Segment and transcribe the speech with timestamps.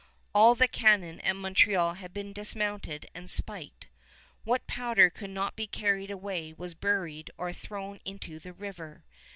[0.33, 3.87] All the cannon at Montreal had been dismounted and spiked.
[4.43, 9.03] What powder could not be carried away was buried or thrown into the river.